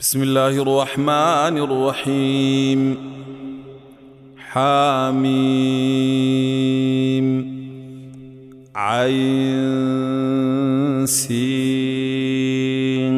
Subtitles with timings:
[0.00, 2.96] بسم الله الرحمن الرحيم.
[4.38, 5.36] حاميم
[8.76, 13.16] عين سين.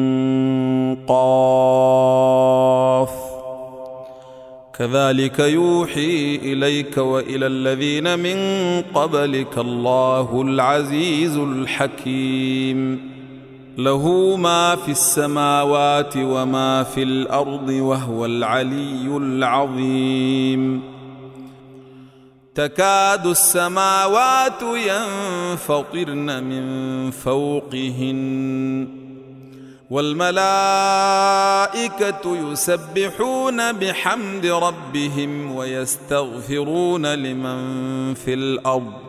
[1.07, 3.09] قاف.
[4.79, 8.37] كذلك يوحي إليك وإلى الذين من
[8.81, 13.08] قبلك الله العزيز الحكيم.
[13.83, 20.81] له ما في السماوات وما في الأرض وهو العلي العظيم.
[22.55, 26.65] تكاد السماوات ينفطرن من
[27.11, 28.87] فوقهن
[29.89, 30.41] والملائكة
[32.51, 39.08] يسبحون بحمد ربهم ويستغفرون لمن في الأرض.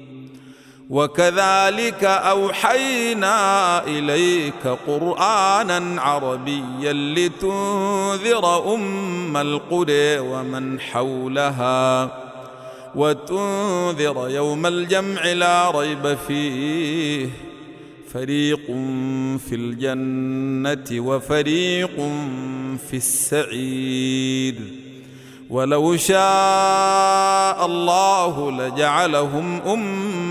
[0.91, 3.37] وكذلك أوحينا
[3.87, 12.11] إليك قرآنا عربيا لتنذر أم القرى ومن حولها
[12.95, 17.29] وتنذر يوم الجمع لا ريب فيه.
[18.13, 18.65] فريق
[19.49, 21.95] في الجنة وفريق
[22.89, 24.55] في السعير.
[25.49, 30.30] ولو شاء الله لجعلهم أمة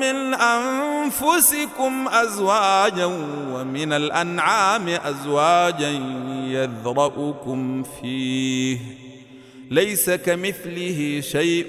[0.00, 3.06] من أنفسكم أزواجا
[3.52, 5.90] ومن الأنعام أزواجا
[6.46, 8.78] يذرأكم فيه.
[9.70, 11.66] ليس كمثله شيء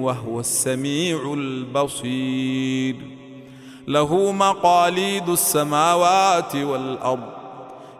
[0.00, 2.96] وهو السميع البصير.
[3.88, 7.38] له مقاليد السماوات والأرض.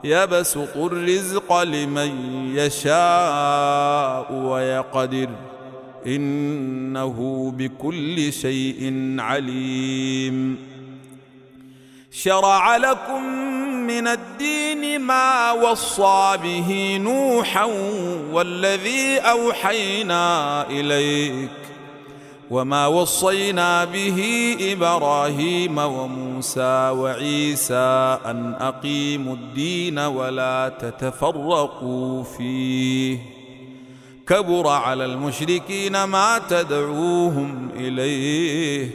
[0.04, 2.10] يبسط الرزق لمن
[2.56, 5.28] يشاء ويقدر.
[6.06, 10.56] إنه بكل شيء عليم.
[12.10, 13.22] شرع لكم
[13.86, 17.64] من الدين ما وصى به نوحا
[18.32, 21.50] والذي أوحينا إليك
[22.50, 33.37] وما وصينا به إبراهيم وموسى وعيسى أن أقيموا الدين ولا تتفرقوا فيه.
[34.28, 38.90] كبر على المشركين ما تدعوهم إليه.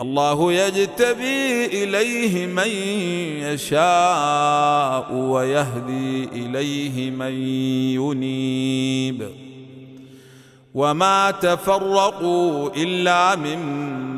[0.00, 2.68] الله يجتبي إليه من
[3.52, 7.32] يشاء ويهدي إليه من
[8.00, 9.28] ينيب.
[10.74, 13.58] وما تفرقوا إلا من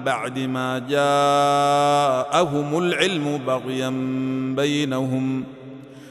[0.04, 3.90] بعد ما جاءهم العلم بغيا
[4.56, 5.44] بينهم.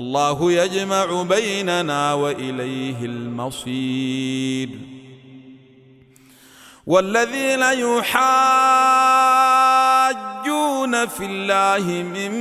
[0.00, 4.68] الله يجمع بيننا وإليه المصير.
[6.86, 8.10] والذين يحاجون
[11.06, 12.32] في الله من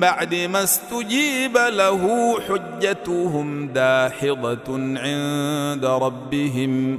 [0.00, 6.98] بعد ما استجيب له حجتهم داحضة عند ربهم.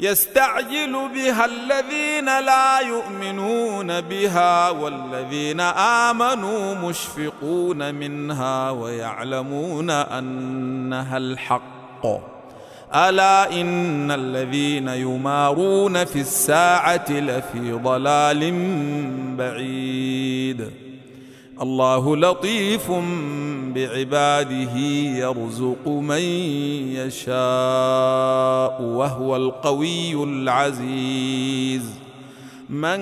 [0.00, 5.60] يستعجل بها الذين لا يؤمنون بها والذين
[6.10, 12.06] آمنوا مشفقون منها ويعلمون أنها الحق.
[12.94, 18.52] ألا إن الذين يمارون في الساعة لفي ضلال
[19.36, 20.70] بعيد.
[21.62, 22.90] الله لطيف
[23.74, 24.76] بعباده
[25.18, 26.22] يرزق من
[26.92, 28.47] يشاء.
[28.98, 31.82] وهو القوي العزيز.
[32.68, 33.00] من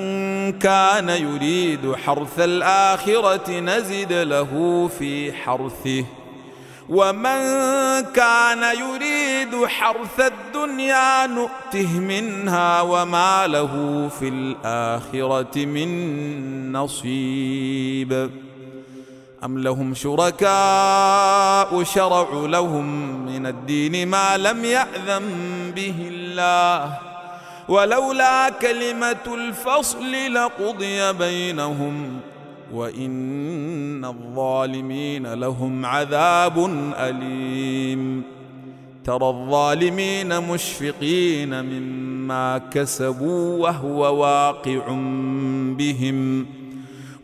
[0.53, 6.05] كان يريد حرث الآخرة نزد له في حرثه.
[6.89, 7.41] ومن
[8.15, 18.31] كان يريد حرث الدنيا نؤته منها وما له في الآخرة من نصيب.
[19.47, 22.87] أم لهم شركاء شرعوا لهم
[23.27, 25.23] من الدين ما لم يأذن
[25.77, 26.99] به الله
[27.69, 32.21] ولولا كلمة الفصل لقضي بينهم
[32.73, 36.67] وإن الظالمين لهم عذاب
[36.99, 38.23] أليم
[39.05, 44.87] ترى الظالمين مشفقين مما كسبوا وهو واقع
[45.79, 46.47] بهم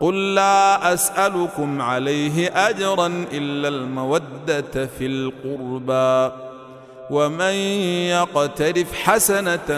[0.00, 6.34] قل لا أسألكم عليه أجرا إلا المودة في القربى.
[7.10, 7.54] ومن
[8.10, 9.76] يقترف حسنة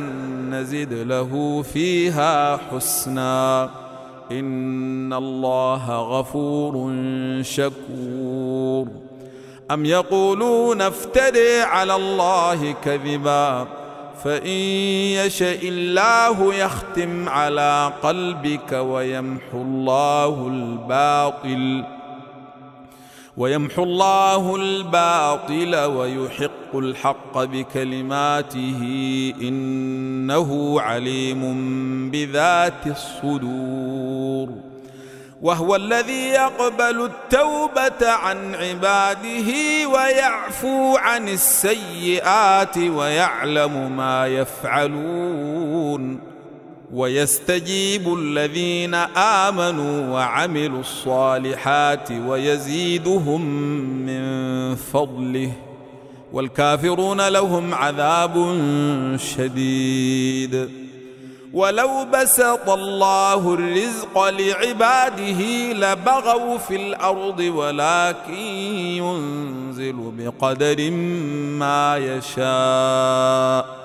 [0.51, 3.71] نزد له فيها حسنا.
[4.33, 6.93] إن الله غفور
[7.43, 8.87] شكور.
[9.71, 13.69] أم يقولون افتري على الله كذبا؟
[14.25, 14.59] فإن
[15.27, 21.85] يشاء الله يختم على قلبك ويمحو الله الباطل
[23.37, 28.83] ويمحو الله الباطل ويحق الحق بكلماته
[29.43, 31.41] إنه عليم
[32.11, 34.49] بذات الصدور
[35.43, 39.53] وهو الذي يقبل التوبة عن عباده
[39.93, 46.21] ويعفو عن السيئات ويعلم ما يفعلون
[46.93, 53.41] ويستجيب الذين آمنوا وعملوا الصالحات ويزيدهم
[54.07, 55.53] من فضله
[56.33, 58.35] والكافرون لهم عذاب
[59.17, 60.88] شديد.
[61.53, 70.91] ولو بسط الله الرزق لعباده لبغوا في الأرض ولكن ينزل بقدر
[71.61, 73.79] ما يشاء.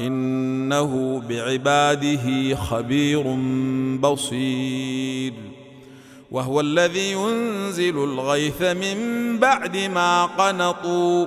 [0.00, 3.22] إنه بعباده خبير
[4.00, 5.32] بصير.
[6.30, 11.26] وهو الذي ينزل الغيث من بعد ما قنطوا.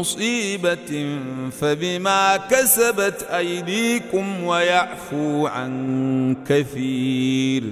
[0.00, 1.18] مصيبة
[1.60, 7.64] فبما كسبت أيديكم ويعفو عن كثير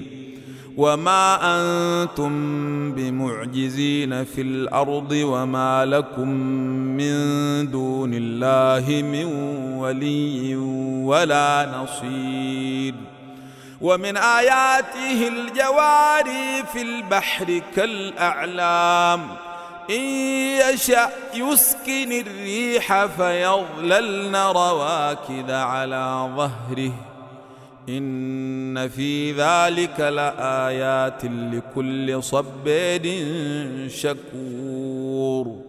[0.76, 2.33] وما أنتم
[2.93, 6.29] بمعجزين في الأرض وما لكم
[6.97, 7.17] من
[7.71, 9.25] دون الله من
[9.79, 10.57] ولي
[11.07, 12.95] ولا نصير
[13.81, 19.21] ومن آياته الجواري في البحر كالأعلام
[19.91, 20.01] إن
[20.75, 26.93] يشأ يسكن الريح فيظللن رواكد على ظهره.
[27.89, 33.07] إن في ذلك لآيات لكل صباد
[33.89, 35.62] شكور.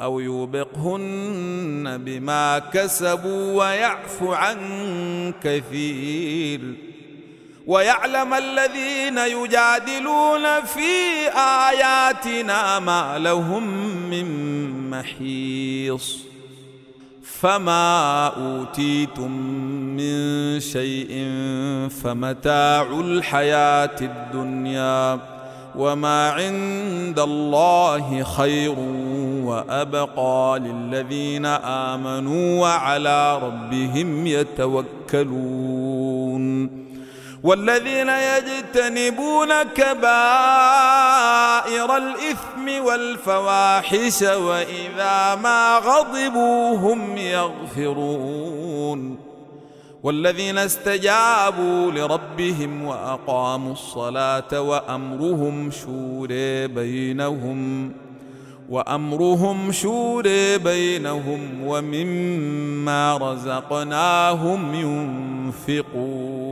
[0.00, 4.58] أو يوبقهن بما كسبوا ويعفو عن
[5.42, 6.91] كثير.
[7.66, 11.28] ويعلم الذين يجادلون في
[11.68, 13.64] آياتنا ما لهم
[14.10, 16.18] من محيص.
[17.40, 19.30] فما أوتيتم
[19.96, 21.28] من شيء
[22.04, 25.18] فمتاع الحياة الدنيا
[25.76, 28.78] وما عند الله خير
[29.44, 35.81] وأبقى للذين آمنوا وعلى ربهم يتوكلون.
[37.42, 39.96] والذين يجتنبون كبائر
[41.96, 48.52] الإثم والفواحش وإذا ما غضبوا هم يغفرون
[50.02, 57.92] والذين استجابوا لربهم وأقاموا الصلاة وأمرهم شورى بينهم
[58.68, 66.51] وأمرهم شورى بينهم ومما رزقناهم ينفقون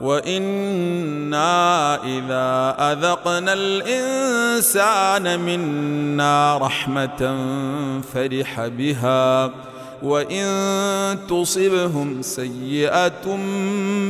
[0.00, 7.38] وأنا اذا اذقنا الانسان منا رحمه
[8.14, 9.50] فرح بها
[10.02, 13.36] وان تصبهم سيئه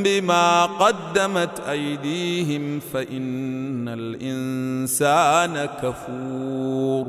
[0.05, 7.07] بما قدمت ايديهم فان الانسان كفور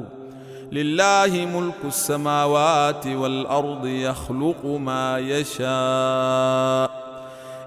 [0.72, 6.97] لله ملك السماوات والارض يخلق ما يشاء